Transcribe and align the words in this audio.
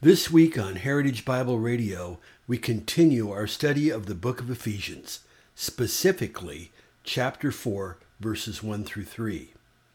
This 0.00 0.30
week 0.30 0.56
on 0.56 0.76
Heritage 0.76 1.24
Bible 1.24 1.58
Radio, 1.58 2.20
we 2.46 2.56
continue 2.56 3.32
our 3.32 3.48
study 3.48 3.90
of 3.90 4.06
the 4.06 4.14
book 4.14 4.40
of 4.40 4.48
Ephesians, 4.48 5.24
specifically 5.56 6.70
chapter 7.02 7.50
4, 7.50 7.98
verses 8.20 8.62
1 8.62 8.84
through 8.84 9.06
3. 9.06 9.54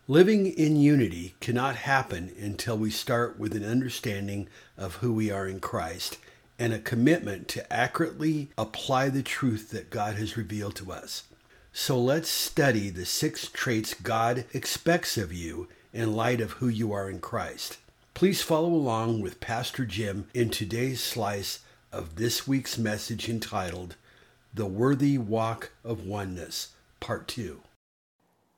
Living 0.09 0.45
in 0.45 0.75
unity 0.75 1.35
cannot 1.39 1.77
happen 1.77 2.33
until 2.37 2.77
we 2.77 2.89
start 2.89 3.39
with 3.39 3.55
an 3.55 3.63
understanding 3.63 4.49
of 4.77 4.95
who 4.95 5.13
we 5.13 5.31
are 5.31 5.47
in 5.47 5.61
Christ 5.61 6.17
and 6.59 6.73
a 6.73 6.79
commitment 6.79 7.47
to 7.47 7.71
accurately 7.71 8.49
apply 8.57 9.07
the 9.07 9.23
truth 9.23 9.69
that 9.69 9.89
God 9.89 10.17
has 10.17 10.35
revealed 10.35 10.75
to 10.75 10.91
us. 10.91 11.23
So 11.71 11.97
let's 11.97 12.27
study 12.27 12.89
the 12.89 13.05
six 13.05 13.47
traits 13.47 13.93
God 13.93 14.43
expects 14.51 15.17
of 15.17 15.31
you 15.31 15.69
in 15.93 16.11
light 16.11 16.41
of 16.41 16.51
who 16.51 16.67
you 16.67 16.91
are 16.91 17.09
in 17.09 17.21
Christ. 17.21 17.77
Please 18.13 18.43
follow 18.43 18.67
along 18.67 19.21
with 19.21 19.39
Pastor 19.39 19.85
Jim 19.85 20.27
in 20.35 20.51
today's 20.51 21.01
slice 21.01 21.61
of 21.91 22.15
this 22.15 22.47
week's 22.47 22.77
message 22.77 23.27
entitled 23.27 23.95
The 24.53 24.67
Worthy 24.67 25.17
Walk 25.17 25.71
of 25.83 26.05
Oneness, 26.05 26.75
Part 26.99 27.27
2. 27.27 27.59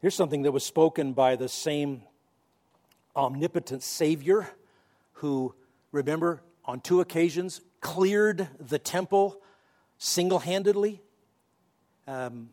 Here's 0.02 0.13
something 0.13 0.41
that 0.41 0.52
was 0.52 0.66
spoken 0.66 1.13
by 1.13 1.38
the 1.38 1.47
same 1.47 2.03
omnipotent 3.16 3.81
Savior 3.81 4.49
who, 5.13 5.55
remember, 5.94 6.41
on 6.66 6.81
two 6.81 6.99
occasions 6.99 7.61
cleared 7.79 8.49
the 8.59 8.77
temple 8.77 9.41
single 9.97 10.39
handedly. 10.39 11.01
Um, 12.09 12.49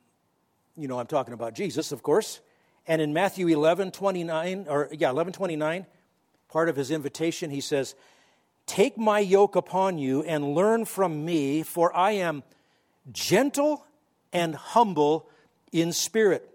you 0.77 0.87
know, 0.87 1.01
I'm 1.01 1.09
talking 1.09 1.35
about 1.35 1.55
Jesus, 1.55 1.91
of 1.91 2.05
course. 2.05 2.39
And 2.87 3.03
in 3.03 3.13
Matthew 3.13 3.49
11 3.49 3.91
29, 3.91 4.67
or 4.69 4.89
yeah, 4.93 5.11
11 5.11 5.33
29, 5.33 5.85
part 6.53 6.69
of 6.69 6.77
his 6.77 6.91
invitation, 6.91 7.51
he 7.51 7.63
says, 7.63 7.95
Take 8.67 8.99
my 8.99 9.19
yoke 9.19 9.57
upon 9.57 9.99
you 9.99 10.23
and 10.23 10.55
learn 10.55 10.85
from 10.85 11.25
me, 11.25 11.63
for 11.63 11.95
I 11.97 12.13
am 12.13 12.43
gentle 13.11 13.85
and 14.33 14.55
humble 14.55 15.29
in 15.73 15.93
spirit, 15.93 16.49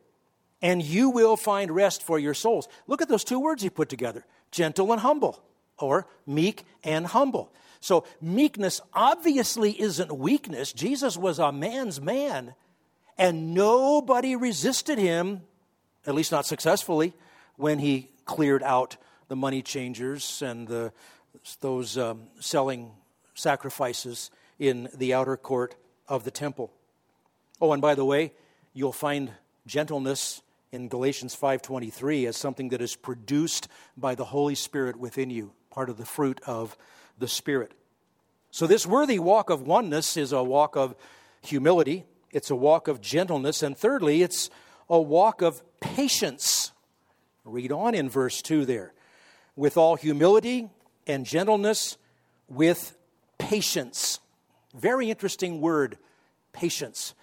and 0.62 0.82
you 0.82 1.10
will 1.10 1.36
find 1.36 1.72
rest 1.72 2.04
for 2.04 2.20
your 2.20 2.36
souls. 2.36 2.68
Look 2.86 3.02
at 3.02 3.10
those 3.10 3.24
two 3.24 3.40
words 3.40 3.62
he 3.64 3.70
put 3.70 3.90
together 3.90 4.24
gentle 4.52 4.92
and 4.92 5.02
humble, 5.02 5.42
or 5.80 6.08
meek 6.26 6.64
and 6.84 7.08
humble. 7.08 7.52
So, 7.80 8.06
meekness 8.22 8.82
obviously 8.94 9.80
isn't 9.80 10.16
weakness. 10.16 10.74
Jesus 10.74 11.18
was 11.18 11.40
a 11.40 11.52
man's 11.52 12.00
man, 12.00 12.54
and 13.18 13.54
nobody 13.54 14.36
resisted 14.36 14.98
him, 14.98 15.42
at 16.06 16.16
least 16.16 16.32
not 16.32 16.46
successfully, 16.46 17.14
when 17.56 17.80
he 17.80 18.10
cleared 18.26 18.64
out 18.64 18.98
the 19.28 19.36
money 19.36 19.62
changers 19.62 20.42
and 20.42 20.68
the 20.68 20.92
those 21.62 21.98
um, 21.98 22.24
selling 22.40 22.92
sacrifices 23.36 24.32
in 24.60 24.90
the 24.94 25.14
outer 25.14 25.38
court 25.38 25.76
of 26.08 26.24
the 26.24 26.32
temple. 26.32 26.72
Oh, 27.62 27.74
and 27.74 27.82
by 27.82 27.96
the 27.96 28.06
way, 28.06 28.34
you'll 28.74 28.92
find 28.92 29.32
gentleness 29.66 30.42
in 30.72 30.88
Galatians 30.88 31.36
5:23 31.36 32.28
as 32.28 32.38
something 32.38 32.70
that 32.70 32.82
is 32.82 32.96
produced 32.96 33.68
by 33.96 34.16
the 34.16 34.26
Holy 34.26 34.56
Spirit 34.56 34.98
within 34.98 35.30
you, 35.30 35.54
part 35.70 35.90
of 35.90 35.98
the 35.98 36.06
fruit 36.06 36.42
of 36.46 36.78
the 37.18 37.28
Spirit. 37.28 37.74
So 38.52 38.68
this 38.68 38.86
worthy 38.86 39.20
walk 39.20 39.50
of 39.50 39.68
oneness 39.68 40.18
is 40.18 40.32
a 40.32 40.44
walk 40.44 40.76
of 40.76 40.96
humility, 41.42 42.06
it's 42.32 42.50
a 42.50 42.56
walk 42.56 42.88
of 42.88 43.02
gentleness, 43.02 43.62
and 43.64 43.78
thirdly, 43.78 44.22
it's 44.22 44.50
a 44.90 45.00
walk 45.00 45.42
of 45.42 45.62
patience. 45.80 46.72
Read 47.44 47.72
on 47.72 47.96
in 47.96 48.10
verse 48.10 48.42
2 48.42 48.66
there. 48.66 48.94
With 49.58 49.76
all 49.76 49.96
humility 49.96 50.70
and 51.08 51.26
gentleness 51.26 51.98
with 52.48 52.96
patience. 53.40 54.20
Very 54.76 55.10
interesting 55.10 55.62
word, 55.62 55.98
patience. 56.54 57.16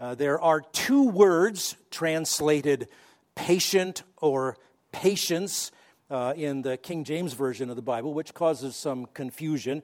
Uh, 0.00 0.14
there 0.14 0.40
are 0.40 0.60
two 0.60 1.08
words 1.08 1.76
translated 1.90 2.88
patient 3.34 4.04
or 4.20 4.56
patience 4.92 5.72
uh, 6.08 6.34
in 6.36 6.62
the 6.62 6.76
King 6.76 7.02
James 7.02 7.32
Version 7.32 7.68
of 7.68 7.76
the 7.76 7.82
Bible, 7.82 8.14
which 8.14 8.32
causes 8.32 8.76
some 8.76 9.06
confusion 9.06 9.82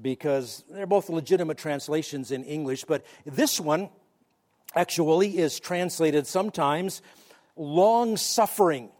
because 0.00 0.62
they're 0.70 0.86
both 0.86 1.08
legitimate 1.08 1.58
translations 1.58 2.30
in 2.30 2.44
English. 2.44 2.84
But 2.84 3.04
this 3.26 3.58
one 3.58 3.90
actually 4.76 5.38
is 5.38 5.58
translated 5.58 6.26
sometimes 6.26 7.02
long 7.56 8.16
suffering. 8.16 8.90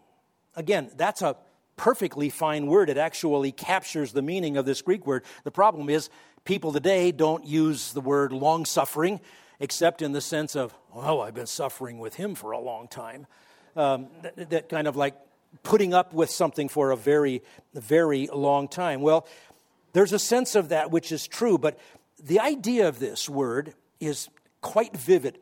Again, 0.55 0.91
that's 0.97 1.21
a 1.21 1.37
perfectly 1.75 2.29
fine 2.29 2.67
word. 2.67 2.89
It 2.89 2.97
actually 2.97 3.51
captures 3.51 4.13
the 4.13 4.21
meaning 4.21 4.57
of 4.57 4.65
this 4.65 4.81
Greek 4.81 5.05
word. 5.05 5.23
The 5.43 5.51
problem 5.51 5.89
is, 5.89 6.09
people 6.45 6.71
today 6.71 7.11
don't 7.11 7.45
use 7.45 7.93
the 7.93 8.01
word 8.01 8.31
long 8.31 8.65
suffering 8.65 9.19
except 9.59 10.01
in 10.01 10.11
the 10.11 10.21
sense 10.21 10.55
of, 10.55 10.73
oh, 10.93 11.21
I've 11.21 11.33
been 11.33 11.45
suffering 11.45 11.99
with 11.99 12.15
him 12.15 12.35
for 12.35 12.51
a 12.51 12.59
long 12.59 12.87
time. 12.87 13.27
Um, 13.75 14.07
that, 14.21 14.49
that 14.49 14.69
kind 14.69 14.87
of 14.87 14.95
like 14.95 15.15
putting 15.63 15.93
up 15.93 16.13
with 16.13 16.29
something 16.29 16.67
for 16.67 16.91
a 16.91 16.97
very, 16.97 17.43
very 17.73 18.27
long 18.27 18.67
time. 18.67 19.01
Well, 19.01 19.27
there's 19.93 20.13
a 20.13 20.19
sense 20.19 20.55
of 20.55 20.69
that 20.69 20.91
which 20.91 21.11
is 21.11 21.27
true, 21.27 21.57
but 21.57 21.79
the 22.21 22.39
idea 22.39 22.87
of 22.87 22.99
this 22.99 23.29
word 23.29 23.73
is 23.99 24.29
quite 24.61 24.97
vivid. 24.97 25.37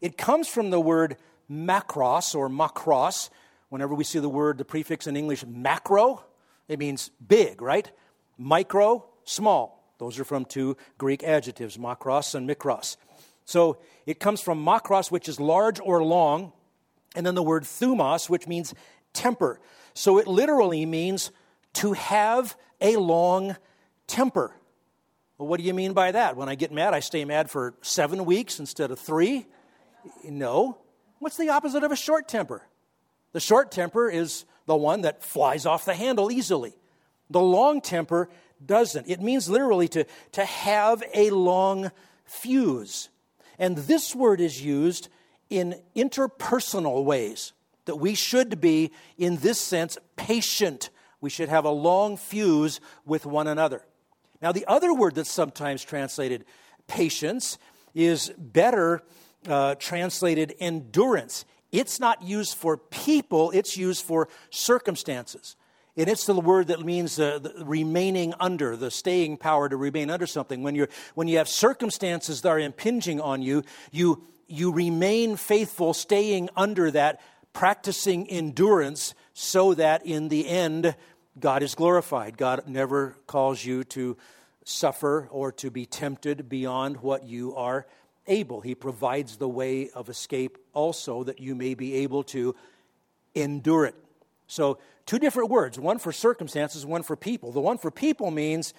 It 0.00 0.16
comes 0.16 0.48
from 0.48 0.70
the 0.70 0.80
word 0.80 1.16
makros 1.50 2.34
or 2.34 2.48
makros, 2.48 3.30
whenever 3.70 3.94
we 3.94 4.04
see 4.04 4.18
the 4.18 4.28
word, 4.28 4.58
the 4.58 4.64
prefix 4.64 5.06
in 5.06 5.16
English, 5.16 5.44
macro, 5.46 6.22
it 6.68 6.78
means 6.78 7.10
big, 7.26 7.62
right? 7.62 7.90
Micro, 8.36 9.06
small. 9.24 9.94
Those 9.98 10.18
are 10.18 10.24
from 10.24 10.44
two 10.44 10.76
Greek 10.98 11.22
adjectives, 11.22 11.76
makros 11.76 12.34
and 12.34 12.48
mikros. 12.48 12.96
So 13.44 13.78
it 14.06 14.20
comes 14.20 14.40
from 14.40 14.64
makros, 14.64 15.10
which 15.10 15.28
is 15.28 15.40
large 15.40 15.80
or 15.80 16.02
long, 16.02 16.52
and 17.16 17.26
then 17.26 17.34
the 17.34 17.42
word 17.42 17.64
thumos, 17.64 18.30
which 18.30 18.46
means 18.46 18.74
temper. 19.12 19.60
So 19.94 20.18
it 20.18 20.26
literally 20.26 20.86
means 20.86 21.32
to 21.74 21.92
have 21.94 22.56
a 22.80 22.96
long 22.96 23.56
temper. 24.06 24.54
Well, 25.36 25.48
what 25.48 25.58
do 25.58 25.64
you 25.64 25.74
mean 25.74 25.92
by 25.92 26.12
that? 26.12 26.36
When 26.36 26.48
I 26.48 26.54
get 26.54 26.72
mad, 26.72 26.94
I 26.94 27.00
stay 27.00 27.24
mad 27.24 27.50
for 27.50 27.74
seven 27.82 28.24
weeks 28.24 28.60
instead 28.60 28.90
of 28.90 28.98
three? 28.98 29.46
No. 30.24 30.78
What's 31.18 31.36
the 31.36 31.48
opposite 31.50 31.82
of 31.82 31.92
a 31.92 31.96
short 31.96 32.28
temper? 32.28 32.62
The 33.32 33.40
short 33.40 33.70
temper 33.70 34.08
is 34.08 34.44
the 34.66 34.76
one 34.76 35.02
that 35.02 35.22
flies 35.22 35.66
off 35.66 35.84
the 35.84 35.94
handle 35.94 36.30
easily. 36.30 36.74
The 37.28 37.40
long 37.40 37.80
temper 37.80 38.28
doesn't. 38.64 39.08
It 39.08 39.20
means 39.20 39.48
literally 39.48 39.88
to, 39.88 40.04
to 40.32 40.44
have 40.44 41.02
a 41.14 41.30
long 41.30 41.90
fuse. 42.24 43.08
And 43.58 43.76
this 43.76 44.14
word 44.14 44.40
is 44.40 44.64
used 44.64 45.08
in 45.48 45.80
interpersonal 45.96 47.04
ways, 47.04 47.52
that 47.84 47.96
we 47.96 48.14
should 48.14 48.60
be, 48.60 48.92
in 49.18 49.36
this 49.36 49.58
sense, 49.60 49.98
patient. 50.16 50.90
We 51.20 51.30
should 51.30 51.48
have 51.48 51.64
a 51.64 51.70
long 51.70 52.16
fuse 52.16 52.80
with 53.04 53.26
one 53.26 53.48
another. 53.48 53.84
Now, 54.40 54.52
the 54.52 54.66
other 54.66 54.94
word 54.94 55.16
that's 55.16 55.30
sometimes 55.30 55.84
translated 55.84 56.44
patience 56.86 57.58
is 57.94 58.32
better 58.38 59.02
uh, 59.48 59.74
translated 59.76 60.54
endurance. 60.60 61.44
It's 61.72 62.00
not 62.00 62.22
used 62.22 62.56
for 62.56 62.76
people, 62.76 63.50
it's 63.52 63.76
used 63.76 64.04
for 64.04 64.28
circumstances. 64.50 65.56
And 65.96 66.08
it's 66.08 66.24
the 66.24 66.34
word 66.34 66.68
that 66.68 66.84
means 66.84 67.18
uh, 67.18 67.40
the 67.40 67.64
remaining 67.64 68.32
under, 68.40 68.76
the 68.76 68.90
staying 68.90 69.36
power 69.36 69.68
to 69.68 69.76
remain 69.76 70.08
under 70.08 70.26
something. 70.26 70.62
When, 70.62 70.74
you're, 70.74 70.88
when 71.14 71.28
you 71.28 71.38
have 71.38 71.48
circumstances 71.48 72.42
that 72.42 72.48
are 72.48 72.58
impinging 72.58 73.20
on 73.20 73.42
you, 73.42 73.64
you, 73.90 74.24
you 74.46 74.72
remain 74.72 75.36
faithful, 75.36 75.92
staying 75.92 76.48
under 76.56 76.90
that, 76.92 77.20
practicing 77.52 78.28
endurance, 78.28 79.14
so 79.34 79.74
that 79.74 80.06
in 80.06 80.28
the 80.28 80.48
end, 80.48 80.94
God 81.38 81.62
is 81.62 81.74
glorified. 81.74 82.36
God 82.36 82.66
never 82.66 83.16
calls 83.26 83.64
you 83.64 83.84
to 83.84 84.16
suffer 84.64 85.28
or 85.30 85.52
to 85.52 85.70
be 85.70 85.86
tempted 85.86 86.48
beyond 86.48 86.98
what 86.98 87.24
you 87.24 87.54
are 87.56 87.86
able. 88.30 88.60
He 88.60 88.74
provides 88.74 89.36
the 89.36 89.48
way 89.48 89.90
of 89.90 90.08
escape 90.08 90.56
also 90.72 91.24
that 91.24 91.40
you 91.40 91.54
may 91.54 91.74
be 91.74 91.96
able 91.96 92.22
to 92.24 92.54
endure 93.34 93.84
it. 93.84 93.94
So, 94.46 94.78
two 95.06 95.18
different 95.18 95.50
words 95.50 95.78
one 95.78 95.98
for 95.98 96.12
circumstances, 96.12 96.86
one 96.86 97.02
for 97.02 97.16
people. 97.16 97.52
The 97.52 97.60
one 97.60 97.78
for 97.78 97.90
people 97.90 98.30
means, 98.30 98.72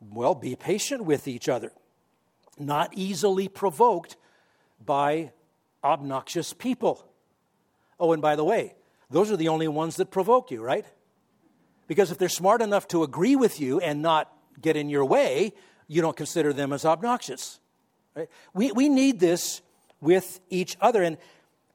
well, 0.00 0.34
be 0.34 0.54
patient 0.54 1.04
with 1.04 1.26
each 1.26 1.48
other, 1.48 1.72
not 2.58 2.90
easily 2.94 3.48
provoked, 3.48 4.16
by 4.84 5.32
obnoxious 5.84 6.52
people. 6.52 7.06
Oh, 7.98 8.12
and 8.12 8.22
by 8.22 8.36
the 8.36 8.44
way, 8.44 8.74
those 9.10 9.30
are 9.30 9.36
the 9.36 9.48
only 9.48 9.68
ones 9.68 9.96
that 9.96 10.10
provoke 10.10 10.50
you, 10.50 10.62
right? 10.62 10.86
Because 11.86 12.10
if 12.10 12.18
they're 12.18 12.28
smart 12.28 12.62
enough 12.62 12.88
to 12.88 13.02
agree 13.02 13.36
with 13.36 13.60
you 13.60 13.80
and 13.80 14.02
not 14.02 14.32
get 14.60 14.76
in 14.76 14.88
your 14.88 15.04
way, 15.04 15.52
you 15.86 16.00
don't 16.00 16.16
consider 16.16 16.52
them 16.52 16.72
as 16.72 16.84
obnoxious. 16.84 17.60
Right? 18.14 18.28
We, 18.54 18.72
we 18.72 18.88
need 18.88 19.20
this 19.20 19.62
with 20.00 20.40
each 20.50 20.76
other. 20.80 21.02
And 21.02 21.16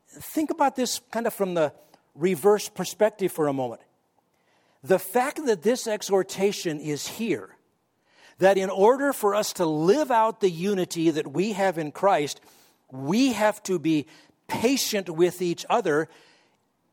think 0.10 0.51
about 0.51 0.75
this 0.75 1.01
kind 1.12 1.28
of 1.28 1.34
from 1.34 1.54
the 1.54 1.74
reverse 2.16 2.69
perspective 2.69 3.31
for 3.31 3.48
a 3.48 3.54
moment. 3.54 3.81
The 4.84 5.00
fact 5.00 5.45
that 5.45 5.63
this 5.63 5.88
exhortation 5.88 6.80
is 6.80 7.07
here, 7.07 7.56
that 8.38 8.57
in 8.57 8.69
order 8.69 9.13
for 9.13 9.34
us 9.34 9.54
to 9.54 9.66
live 9.66 10.12
out 10.12 10.39
the 10.39 10.50
unity 10.50 11.10
that 11.10 11.31
we 11.31 11.54
have 11.54 11.78
in 11.78 11.92
Christ, 11.92 12.40
we 12.92 13.33
have 13.33 13.62
to 13.63 13.80
be 13.80 14.06
patient 14.48 15.10
with 15.10 15.42
each 15.42 15.66
other, 15.69 16.07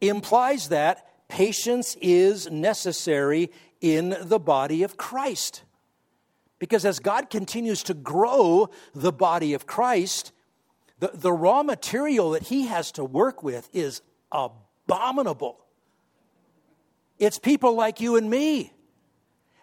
implies 0.00 0.68
that 0.70 1.28
patience 1.28 1.96
is 2.00 2.50
necessary 2.50 3.50
in 3.80 4.16
the 4.20 4.38
body 4.38 4.82
of 4.82 4.96
Christ. 4.96 5.62
Because 6.64 6.86
as 6.86 6.98
God 6.98 7.28
continues 7.28 7.82
to 7.82 7.92
grow 7.92 8.70
the 8.94 9.12
body 9.12 9.52
of 9.52 9.66
Christ, 9.66 10.32
the, 10.98 11.10
the 11.12 11.30
raw 11.30 11.62
material 11.62 12.30
that 12.30 12.44
He 12.44 12.68
has 12.68 12.90
to 12.92 13.04
work 13.04 13.42
with 13.42 13.68
is 13.74 14.00
abominable. 14.32 15.58
It's 17.18 17.38
people 17.38 17.74
like 17.74 18.00
you 18.00 18.16
and 18.16 18.30
me. 18.30 18.72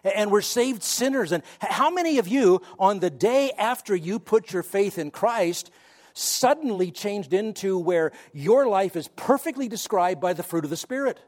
And 0.04 0.30
we're 0.30 0.42
saved 0.42 0.84
sinners. 0.84 1.32
And 1.32 1.42
how 1.58 1.90
many 1.90 2.18
of 2.18 2.28
you, 2.28 2.62
on 2.78 3.00
the 3.00 3.10
day 3.10 3.50
after 3.58 3.96
you 3.96 4.20
put 4.20 4.52
your 4.52 4.62
faith 4.62 4.96
in 4.96 5.10
Christ, 5.10 5.72
suddenly 6.12 6.92
changed 6.92 7.32
into 7.32 7.80
where 7.80 8.12
your 8.32 8.68
life 8.68 8.94
is 8.94 9.08
perfectly 9.08 9.66
described 9.66 10.20
by 10.20 10.34
the 10.34 10.44
fruit 10.44 10.62
of 10.62 10.70
the 10.70 10.76
Spirit? 10.76 11.18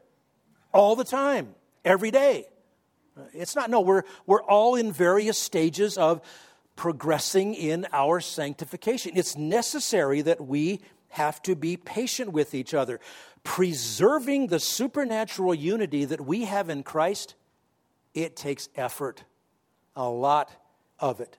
All 0.71 0.95
the 0.95 1.03
time, 1.03 1.53
every 1.83 2.11
day. 2.11 2.45
Uh, 3.17 3.23
it's 3.33 3.55
not, 3.55 3.69
no, 3.69 3.81
we're, 3.81 4.03
we're 4.25 4.43
all 4.43 4.75
in 4.75 4.91
various 4.91 5.37
stages 5.37 5.97
of 5.97 6.21
progressing 6.75 7.53
in 7.53 7.87
our 7.93 8.19
sanctification. 8.19 9.13
It's 9.15 9.37
necessary 9.37 10.21
that 10.21 10.45
we 10.45 10.81
have 11.09 11.41
to 11.43 11.55
be 11.55 11.77
patient 11.77 12.33
with 12.33 12.53
each 12.53 12.73
other. 12.73 12.99
Preserving 13.43 14.47
the 14.47 14.59
supernatural 14.59 15.53
unity 15.53 16.03
that 16.05 16.19
we 16.19 16.45
have 16.45 16.69
in 16.69 16.83
Christ, 16.83 17.35
it 18.13 18.35
takes 18.35 18.67
effort, 18.75 19.23
a 19.95 20.09
lot 20.09 20.51
of 20.99 21.21
it. 21.21 21.37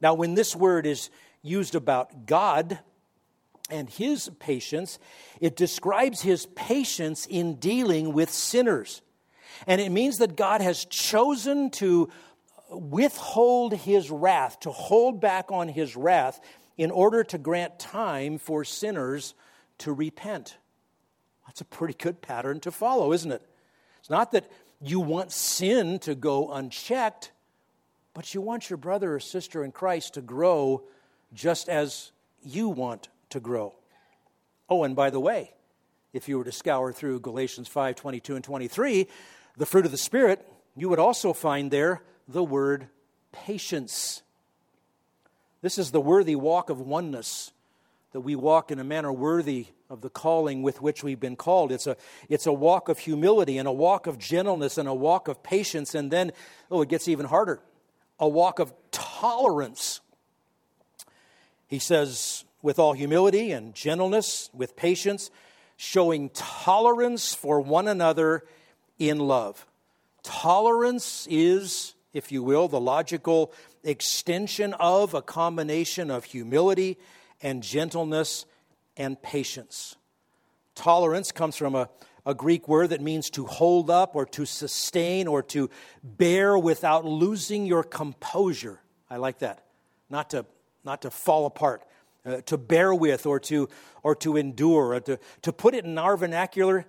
Now, 0.00 0.14
when 0.14 0.34
this 0.34 0.54
word 0.54 0.86
is 0.86 1.10
used 1.42 1.74
about 1.74 2.26
God 2.26 2.78
and 3.68 3.90
his 3.90 4.30
patience, 4.38 4.98
it 5.40 5.56
describes 5.56 6.20
his 6.20 6.46
patience 6.46 7.26
in 7.26 7.56
dealing 7.56 8.12
with 8.12 8.30
sinners. 8.30 9.02
And 9.66 9.80
it 9.80 9.90
means 9.90 10.18
that 10.18 10.36
God 10.36 10.60
has 10.60 10.84
chosen 10.84 11.70
to 11.72 12.10
withhold 12.70 13.72
his 13.72 14.10
wrath, 14.10 14.60
to 14.60 14.70
hold 14.70 15.20
back 15.20 15.50
on 15.50 15.68
his 15.68 15.96
wrath, 15.96 16.40
in 16.76 16.90
order 16.90 17.24
to 17.24 17.38
grant 17.38 17.78
time 17.78 18.38
for 18.38 18.64
sinners 18.64 19.34
to 19.78 19.92
repent. 19.92 20.56
That's 21.46 21.60
a 21.60 21.64
pretty 21.64 21.94
good 21.94 22.20
pattern 22.20 22.60
to 22.60 22.70
follow, 22.70 23.12
isn't 23.12 23.32
it? 23.32 23.42
It's 23.98 24.10
not 24.10 24.32
that 24.32 24.50
you 24.80 25.00
want 25.00 25.32
sin 25.32 25.98
to 26.00 26.14
go 26.14 26.52
unchecked, 26.52 27.32
but 28.14 28.32
you 28.34 28.40
want 28.40 28.70
your 28.70 28.76
brother 28.76 29.14
or 29.14 29.20
sister 29.20 29.64
in 29.64 29.72
Christ 29.72 30.14
to 30.14 30.20
grow 30.20 30.84
just 31.32 31.68
as 31.68 32.12
you 32.42 32.68
want 32.68 33.08
to 33.30 33.40
grow. 33.40 33.74
Oh, 34.68 34.84
and 34.84 34.94
by 34.94 35.10
the 35.10 35.20
way, 35.20 35.54
if 36.12 36.28
you 36.28 36.38
were 36.38 36.44
to 36.44 36.52
scour 36.52 36.92
through 36.92 37.20
Galatians 37.20 37.68
5 37.68 37.96
22 37.96 38.36
and 38.36 38.44
23, 38.44 39.08
the 39.58 39.66
fruit 39.66 39.84
of 39.84 39.90
the 39.90 39.98
Spirit, 39.98 40.46
you 40.76 40.88
would 40.88 41.00
also 41.00 41.32
find 41.32 41.70
there 41.70 42.02
the 42.28 42.44
word 42.44 42.88
patience. 43.32 44.22
This 45.62 45.78
is 45.78 45.90
the 45.90 46.00
worthy 46.00 46.36
walk 46.36 46.70
of 46.70 46.80
oneness, 46.80 47.52
that 48.12 48.20
we 48.20 48.36
walk 48.36 48.70
in 48.70 48.78
a 48.78 48.84
manner 48.84 49.12
worthy 49.12 49.66
of 49.90 50.00
the 50.00 50.10
calling 50.10 50.62
with 50.62 50.80
which 50.80 51.02
we've 51.02 51.18
been 51.18 51.36
called. 51.36 51.72
It's 51.72 51.86
a, 51.86 51.96
it's 52.28 52.46
a 52.46 52.52
walk 52.52 52.88
of 52.88 53.00
humility 53.00 53.58
and 53.58 53.66
a 53.66 53.72
walk 53.72 54.06
of 54.06 54.18
gentleness 54.18 54.78
and 54.78 54.88
a 54.88 54.94
walk 54.94 55.28
of 55.28 55.42
patience, 55.42 55.94
and 55.94 56.10
then, 56.10 56.32
oh, 56.70 56.82
it 56.82 56.88
gets 56.88 57.08
even 57.08 57.26
harder 57.26 57.60
a 58.20 58.28
walk 58.28 58.58
of 58.58 58.72
tolerance. 58.90 60.00
He 61.66 61.78
says, 61.78 62.44
with 62.62 62.78
all 62.78 62.92
humility 62.92 63.52
and 63.52 63.74
gentleness, 63.74 64.50
with 64.52 64.74
patience, 64.74 65.30
showing 65.76 66.30
tolerance 66.30 67.34
for 67.34 67.60
one 67.60 67.86
another 67.86 68.44
in 68.98 69.18
love. 69.18 69.66
Tolerance 70.22 71.26
is, 71.30 71.94
if 72.12 72.32
you 72.32 72.42
will, 72.42 72.68
the 72.68 72.80
logical 72.80 73.52
extension 73.84 74.74
of 74.74 75.14
a 75.14 75.22
combination 75.22 76.10
of 76.10 76.24
humility 76.24 76.98
and 77.40 77.62
gentleness 77.62 78.44
and 78.96 79.20
patience. 79.22 79.96
Tolerance 80.74 81.32
comes 81.32 81.56
from 81.56 81.74
a, 81.74 81.88
a 82.26 82.34
Greek 82.34 82.68
word 82.68 82.90
that 82.90 83.00
means 83.00 83.30
to 83.30 83.46
hold 83.46 83.90
up 83.90 84.14
or 84.14 84.26
to 84.26 84.44
sustain 84.44 85.26
or 85.26 85.42
to 85.44 85.70
bear 86.02 86.58
without 86.58 87.04
losing 87.04 87.64
your 87.66 87.82
composure. 87.82 88.80
I 89.08 89.16
like 89.16 89.38
that. 89.38 89.64
Not 90.10 90.30
to, 90.30 90.44
not 90.84 91.02
to 91.02 91.10
fall 91.10 91.46
apart. 91.46 91.82
Uh, 92.26 92.40
to 92.42 92.58
bear 92.58 92.92
with 92.92 93.26
or 93.26 93.40
to, 93.40 93.68
or 94.02 94.14
to 94.16 94.36
endure. 94.36 94.94
Or 94.94 95.00
to, 95.00 95.18
to 95.42 95.52
put 95.52 95.74
it 95.74 95.84
in 95.84 95.96
our 95.96 96.16
vernacular, 96.16 96.86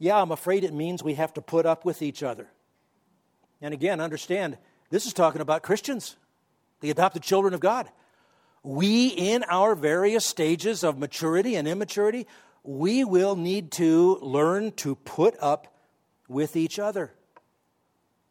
yeah, 0.00 0.20
I'm 0.20 0.32
afraid 0.32 0.64
it 0.64 0.72
means 0.72 1.04
we 1.04 1.14
have 1.14 1.34
to 1.34 1.42
put 1.42 1.66
up 1.66 1.84
with 1.84 2.00
each 2.00 2.22
other. 2.22 2.48
And 3.60 3.74
again, 3.74 4.00
understand, 4.00 4.56
this 4.88 5.04
is 5.04 5.12
talking 5.12 5.42
about 5.42 5.62
Christians, 5.62 6.16
the 6.80 6.90
adopted 6.90 7.22
children 7.22 7.52
of 7.52 7.60
God. 7.60 7.86
We, 8.62 9.08
in 9.08 9.44
our 9.44 9.74
various 9.74 10.24
stages 10.24 10.82
of 10.82 10.98
maturity 10.98 11.54
and 11.54 11.68
immaturity, 11.68 12.26
we 12.64 13.04
will 13.04 13.36
need 13.36 13.72
to 13.72 14.18
learn 14.22 14.72
to 14.72 14.94
put 14.94 15.36
up 15.38 15.68
with 16.28 16.56
each 16.56 16.78
other, 16.78 17.12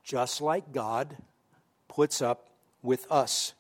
just 0.04 0.42
like 0.42 0.72
God 0.72 1.18
puts 1.88 2.20
up 2.20 2.50
with 2.82 3.06
us. 3.12 3.54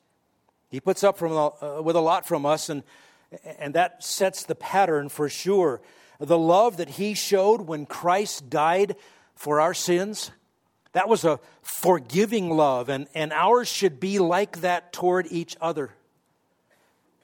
He 0.69 0.79
puts 0.79 1.03
up 1.03 1.15
from, 1.15 1.33
uh, 1.33 1.81
with 1.83 1.95
a 1.95 2.01
lot 2.01 2.27
from 2.27 2.43
us, 2.47 2.69
and, 2.69 2.81
and 3.59 3.75
that 3.75 4.03
sets 4.03 4.45
the 4.45 4.55
pattern 4.55 5.09
for 5.09 5.29
sure 5.29 5.79
the 6.19 6.37
love 6.37 6.77
that 6.77 6.89
he 6.89 7.13
showed 7.13 7.61
when 7.61 7.85
Christ 7.85 8.49
died 8.49 8.95
for 9.35 9.61
our 9.61 9.73
sins, 9.73 10.31
that 10.91 11.07
was 11.07 11.23
a 11.23 11.39
forgiving 11.61 12.49
love, 12.49 12.89
and, 12.89 13.07
and 13.13 13.31
ours 13.31 13.67
should 13.67 13.99
be 13.99 14.19
like 14.19 14.61
that 14.61 14.91
toward 14.91 15.27
each 15.31 15.55
other. 15.61 15.93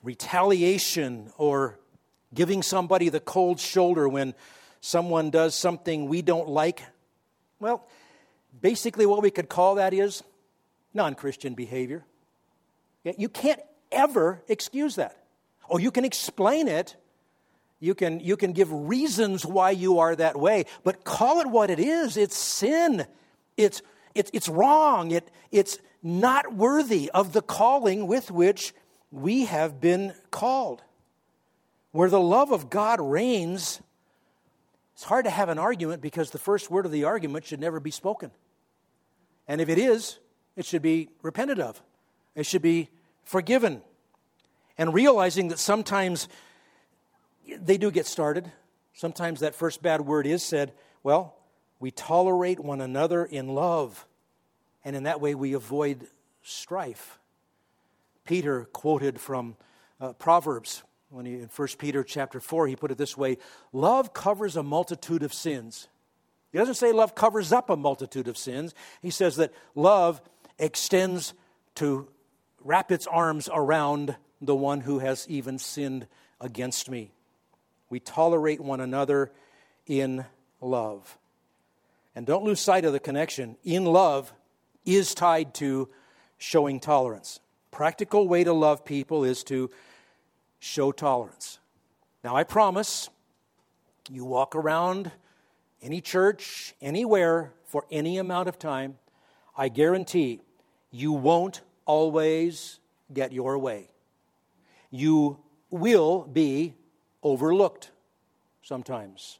Retaliation 0.02 1.32
or 1.38 1.78
giving 2.34 2.62
somebody 2.62 3.10
the 3.10 3.20
cold 3.20 3.60
shoulder 3.60 4.08
when 4.08 4.34
someone 4.82 5.30
does 5.30 5.56
something 5.56 6.08
we 6.08 6.22
don't 6.22 6.48
like, 6.48 6.84
well, 7.60 7.88
basically 8.62 9.06
what 9.06 9.22
we 9.22 9.32
could 9.32 9.50
call 9.50 9.76
that 9.76 9.94
is 9.94 10.24
non 10.94 11.16
Christian 11.16 11.54
behavior. 11.54 12.06
You 13.04 13.30
can't 13.30 13.62
ever 13.92 14.42
excuse 14.48 14.96
that. 14.96 15.18
Or 15.68 15.80
you 15.80 15.92
can 15.92 16.06
explain 16.06 16.68
it 16.68 16.96
you 17.86 17.94
can, 17.94 18.20
you 18.20 18.36
can 18.36 18.52
give 18.52 18.72
reasons 18.72 19.46
why 19.46 19.70
you 19.70 20.00
are 20.00 20.16
that 20.16 20.36
way, 20.36 20.66
but 20.84 21.04
call 21.04 21.40
it 21.40 21.48
what 21.48 21.70
it 21.70 21.80
is. 21.80 22.18
It's 22.18 22.36
sin. 22.36 23.06
It's, 23.58 23.84
it's, 24.16 24.32
it's 24.34 24.50
wrong. 24.50 25.12
It, 25.12 25.30
it's 25.52 25.78
not 26.02 26.56
worthy 26.56 27.12
of 27.12 27.32
the 27.32 27.44
calling 27.44 28.08
with 28.08 28.32
which 28.32 28.74
we 29.12 29.46
have 29.46 29.80
been 29.80 30.16
called. 30.32 30.82
Where 31.92 32.10
the 32.10 32.20
love 32.20 32.52
of 32.52 32.72
God 32.72 33.00
reigns, 33.00 33.80
it's 34.96 35.04
hard 35.04 35.26
to 35.26 35.32
have 35.32 35.50
an 35.50 35.60
argument 35.60 36.02
because 36.02 36.32
the 36.32 36.40
first 36.40 36.72
word 36.72 36.88
of 36.88 36.92
the 36.92 37.04
argument 37.04 37.46
should 37.46 37.60
never 37.60 37.80
be 37.80 37.92
spoken. 37.92 38.32
And 39.48 39.62
if 39.62 39.70
it 39.70 39.78
is, 39.78 40.18
it 40.56 40.66
should 40.66 40.82
be 40.82 41.10
repented 41.22 41.60
of, 41.60 41.84
it 42.34 42.48
should 42.48 42.64
be 42.64 42.90
forgiven. 43.24 43.84
And 44.76 44.92
realizing 44.92 45.50
that 45.50 45.60
sometimes 45.60 46.28
they 47.60 47.78
do 47.78 47.92
get 47.92 48.06
started. 48.06 48.52
Sometimes 48.94 49.42
that 49.42 49.56
first 49.56 49.82
bad 49.82 50.02
word 50.02 50.26
is 50.28 50.44
said, 50.44 50.74
well, 51.04 51.36
we 51.80 51.92
tolerate 51.92 52.60
one 52.60 52.82
another 52.82 53.26
in 53.26 53.50
love, 53.50 54.08
and 54.84 54.96
in 54.96 55.04
that 55.04 55.22
way 55.22 55.36
we 55.36 55.54
avoid 55.54 56.08
strife. 56.42 57.20
Peter 58.26 58.66
quoted 58.66 59.20
from 59.20 59.56
uh, 60.00 60.14
Proverbs 60.14 60.84
when 61.10 61.26
he, 61.26 61.34
in 61.34 61.50
1 61.54 61.68
Peter 61.78 62.04
chapter 62.04 62.40
4, 62.40 62.68
he 62.68 62.76
put 62.76 62.92
it 62.92 62.98
this 62.98 63.18
way 63.18 63.38
Love 63.72 64.14
covers 64.14 64.56
a 64.56 64.64
multitude 64.64 65.24
of 65.24 65.34
sins. 65.34 65.88
He 66.52 66.58
doesn't 66.58 66.76
say 66.76 66.94
love 66.94 67.16
covers 67.16 67.52
up 67.52 67.70
a 67.70 67.76
multitude 67.76 68.30
of 68.30 68.38
sins. 68.38 68.74
He 69.02 69.10
says 69.10 69.36
that 69.36 69.54
love 69.76 70.22
extends 70.58 71.34
to 71.76 72.08
wrap 72.64 72.94
its 72.94 73.08
arms 73.08 73.50
around 73.54 74.16
the 74.40 74.56
one 74.56 74.80
who 74.80 75.00
has 75.00 75.26
even 75.28 75.60
sinned 75.60 76.08
against 76.40 76.90
me. 76.90 77.12
We 77.96 78.02
tolerate 78.02 78.60
one 78.60 78.82
another 78.82 79.32
in 79.88 80.26
love. 80.60 81.18
And 82.14 82.26
don't 82.26 82.44
lose 82.44 82.60
sight 82.60 82.84
of 82.84 82.92
the 82.92 83.00
connection. 83.00 83.56
In 83.64 83.86
love 83.86 84.34
is 84.84 85.16
tied 85.16 85.54
to 85.54 85.88
showing 86.38 86.82
tolerance. 86.82 87.40
Practical 87.72 88.28
way 88.28 88.44
to 88.44 88.52
love 88.52 88.84
people 88.84 89.24
is 89.24 89.46
to 89.46 89.72
show 90.60 90.92
tolerance. 90.92 91.60
Now, 92.22 92.36
I 92.36 92.44
promise 92.44 93.10
you 94.12 94.26
walk 94.26 94.58
around 94.58 95.10
any 95.82 96.02
church, 96.02 96.76
anywhere, 96.82 97.54
for 97.64 97.86
any 97.90 98.18
amount 98.18 98.50
of 98.50 98.60
time, 98.60 98.98
I 99.56 99.70
guarantee 99.70 100.42
you 100.92 101.14
won't 101.14 101.62
always 101.86 102.78
get 103.14 103.32
your 103.32 103.58
way. 103.58 103.88
You 104.92 105.40
will 105.70 106.24
be 106.24 106.74
overlooked 107.26 107.92
sometimes. 108.62 109.40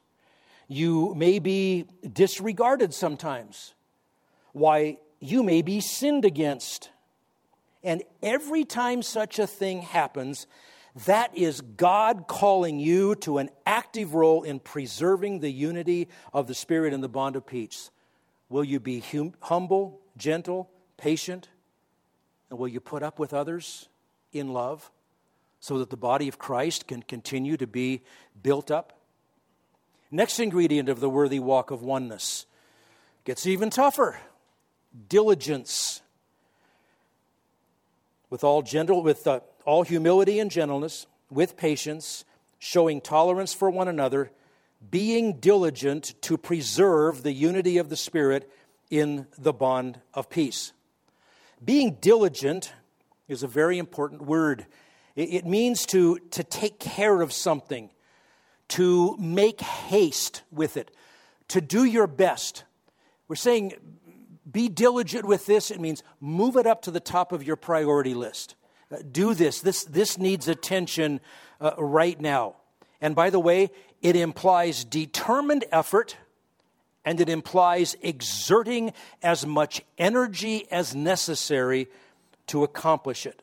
You 0.68 1.14
may 1.14 1.38
be 1.38 1.86
disregarded 2.12 2.92
sometimes. 2.92 3.74
Why, 4.52 4.98
you 5.20 5.42
may 5.44 5.62
be 5.62 5.80
sinned 5.80 6.24
against. 6.24 6.90
And 7.84 8.02
every 8.22 8.64
time 8.64 9.02
such 9.02 9.38
a 9.38 9.46
thing 9.46 9.82
happens, 9.82 10.48
that 11.06 11.36
is 11.36 11.60
God 11.60 12.24
calling 12.26 12.80
you 12.80 13.14
to 13.16 13.38
an 13.38 13.50
active 13.64 14.14
role 14.14 14.42
in 14.42 14.58
preserving 14.58 15.38
the 15.38 15.50
unity 15.50 16.08
of 16.32 16.48
the 16.48 16.54
Spirit 16.54 16.92
and 16.92 17.04
the 17.04 17.08
bond 17.08 17.36
of 17.36 17.46
peace. 17.46 17.90
Will 18.48 18.64
you 18.64 18.80
be 18.80 19.00
hum- 19.00 19.34
humble, 19.40 20.00
gentle, 20.16 20.70
patient? 20.96 21.48
And 22.50 22.58
will 22.58 22.68
you 22.68 22.80
put 22.80 23.04
up 23.04 23.18
with 23.20 23.32
others 23.32 23.88
in 24.32 24.52
love 24.52 24.90
so 25.60 25.78
that 25.78 25.90
the 25.90 25.96
body 25.96 26.28
of 26.28 26.38
Christ 26.38 26.86
can 26.86 27.02
continue 27.02 27.56
to 27.56 27.66
be 27.66 28.02
built 28.42 28.70
up? 28.70 28.92
Next 30.10 30.38
ingredient 30.38 30.88
of 30.88 31.00
the 31.00 31.10
worthy 31.10 31.40
walk 31.40 31.70
of 31.70 31.82
oneness 31.82 32.46
gets 33.24 33.46
even 33.46 33.70
tougher 33.70 34.20
diligence. 35.08 36.02
With 38.30 38.42
all 38.42 38.62
gentle, 38.62 39.02
with 39.02 39.26
uh, 39.26 39.40
all 39.64 39.82
humility 39.82 40.40
and 40.40 40.50
gentleness, 40.50 41.06
with 41.30 41.56
patience, 41.56 42.24
showing 42.58 43.00
tolerance 43.00 43.52
for 43.52 43.70
one 43.70 43.88
another, 43.88 44.30
being 44.90 45.34
diligent 45.34 46.14
to 46.22 46.36
preserve 46.36 47.22
the 47.22 47.32
unity 47.32 47.78
of 47.78 47.88
the 47.88 47.96
Spirit 47.96 48.50
in 48.90 49.26
the 49.38 49.52
bond 49.52 50.00
of 50.14 50.28
peace. 50.28 50.72
Being 51.64 51.98
diligent 52.00 52.72
is 53.28 53.42
a 53.42 53.48
very 53.48 53.78
important 53.78 54.22
word. 54.22 54.66
It 55.16 55.46
means 55.46 55.86
to, 55.86 56.18
to 56.32 56.44
take 56.44 56.78
care 56.78 57.22
of 57.22 57.32
something, 57.32 57.90
to 58.68 59.16
make 59.18 59.62
haste 59.62 60.42
with 60.52 60.76
it, 60.76 60.90
to 61.48 61.62
do 61.62 61.84
your 61.84 62.06
best. 62.06 62.64
We're 63.26 63.36
saying 63.36 63.72
be 64.50 64.68
diligent 64.68 65.24
with 65.24 65.46
this. 65.46 65.70
It 65.70 65.80
means 65.80 66.02
move 66.20 66.56
it 66.56 66.66
up 66.66 66.82
to 66.82 66.90
the 66.90 67.00
top 67.00 67.32
of 67.32 67.42
your 67.42 67.56
priority 67.56 68.14
list. 68.14 68.54
Uh, 68.92 68.98
do 69.10 69.34
this. 69.34 69.60
This, 69.60 69.84
this 69.84 70.18
needs 70.18 70.48
attention 70.48 71.20
uh, 71.60 71.72
right 71.78 72.20
now. 72.20 72.56
And 73.00 73.14
by 73.14 73.30
the 73.30 73.40
way, 73.40 73.70
it 74.02 74.16
implies 74.16 74.84
determined 74.84 75.64
effort 75.72 76.16
and 77.04 77.20
it 77.20 77.28
implies 77.28 77.96
exerting 78.02 78.92
as 79.22 79.46
much 79.46 79.80
energy 79.96 80.66
as 80.70 80.94
necessary 80.94 81.88
to 82.48 82.64
accomplish 82.64 83.26
it. 83.26 83.42